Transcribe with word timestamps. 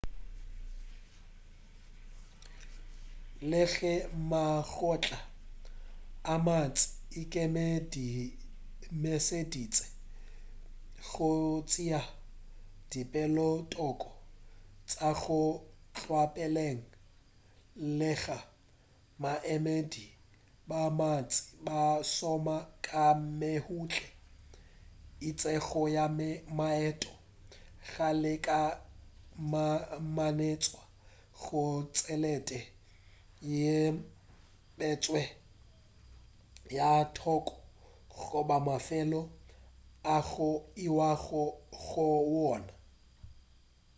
le 3.49 3.61
ge 3.73 3.93
makgotla 4.29 5.19
a 6.33 6.35
mantši 6.45 6.85
a 6.91 6.93
ikemišeditše 7.21 9.85
go 11.09 11.29
tšea 11.69 12.01
dipeelothoko 12.89 14.09
tša 14.89 15.09
go 15.21 15.41
tlwaelega 15.95 18.37
baemedi 19.21 20.05
ba 20.67 20.79
bantši 20.99 21.41
ba 21.65 21.79
šoma 22.13 22.57
ka 22.85 23.03
mehutye 23.39 24.05
itšego 25.29 25.81
ya 25.95 26.05
maeto 26.57 27.11
go 27.15 27.19
lekalekanetšwa 28.23 30.81
ga 31.41 31.63
tšhelete 31.93 32.59
yeo 33.49 33.89
e 33.89 33.91
beetšwego 34.77 35.35
ka 36.71 36.89
thoko 37.15 37.53
goba 38.19 38.57
mafelo 38.67 39.21
ao 40.15 40.23
go 40.29 40.49
iwago 40.85 41.43
go 41.85 42.07
wona 42.31 42.71